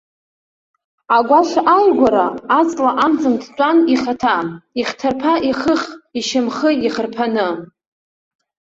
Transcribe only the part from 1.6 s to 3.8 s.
ааигәара, аҵла амҵан дтәан